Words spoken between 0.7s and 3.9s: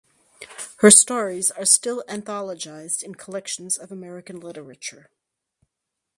Her stories are still anthologized in collections